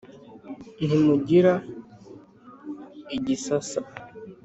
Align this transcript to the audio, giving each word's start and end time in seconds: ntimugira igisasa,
ntimugira 0.85 1.53
igisasa, 3.15 3.79